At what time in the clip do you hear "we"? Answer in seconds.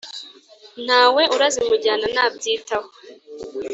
1.15-1.23